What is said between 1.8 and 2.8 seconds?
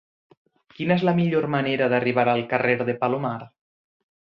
d'arribar al carrer